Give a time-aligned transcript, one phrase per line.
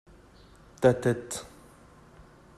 [0.81, 1.45] ta tête.